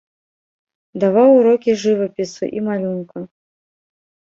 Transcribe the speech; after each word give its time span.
Даваў 1.03 1.29
урокі 1.39 1.71
жывапісу 1.85 2.45
і 2.59 2.67
малюнка. 2.73 3.19